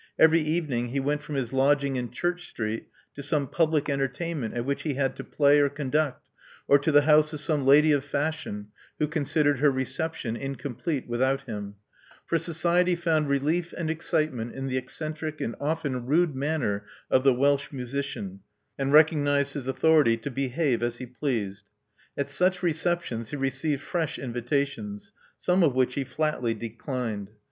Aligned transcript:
Every 0.17 0.39
even 0.41 0.73
ing 0.73 0.87
he 0.89 0.99
went 0.99 1.21
from 1.21 1.35
his 1.35 1.53
lodging 1.53 1.95
in 1.95 2.09
Church 2.09 2.49
Street 2.49 2.87
to 3.13 3.21
some 3.21 3.47
public 3.47 3.87
entertainment 3.87 4.55
at 4.55 4.65
which 4.65 4.81
he 4.81 4.95
had 4.95 5.15
to 5.17 5.23
play 5.23 5.59
or 5.59 5.69
con 5.69 5.91
duct, 5.91 6.27
or 6.67 6.79
to 6.79 6.91
the 6.91 7.03
house 7.03 7.33
of 7.33 7.39
some 7.39 7.65
lady 7.67 7.91
of 7.91 8.03
fashion 8.03 8.69
who 8.97 9.07
considered 9.07 9.59
her 9.59 9.69
reception 9.69 10.35
incomplete 10.35 11.07
without 11.07 11.41
him; 11.41 11.75
for 12.25 12.39
society'* 12.39 12.95
found 12.95 13.29
relief 13.29 13.73
and 13.77 13.91
excitement 13.91 14.55
in 14.55 14.65
the 14.65 14.75
eccentric 14.77 15.39
and 15.39 15.55
often 15.59 16.07
rude 16.07 16.33
manner 16.35 16.83
of 17.11 17.23
the 17.23 17.35
Welsh 17.35 17.71
musician, 17.71 18.39
and 18.79 18.91
recognized 18.91 19.53
his 19.53 19.67
authority 19.67 20.17
to 20.17 20.31
behave 20.31 20.81
as 20.81 20.97
he 20.97 21.05
pleased. 21.05 21.65
At 22.17 22.27
such 22.31 22.63
receptions 22.63 23.29
he 23.29 23.35
received 23.35 23.83
fresh 23.83 24.17
invitations, 24.17 25.13
some 25.37 25.61
of 25.61 25.75
which 25.75 25.93
he 25.93 26.03
flatly 26.03 26.55
declined. 26.55 27.29